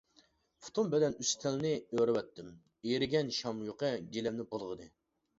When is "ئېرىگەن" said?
2.93-3.29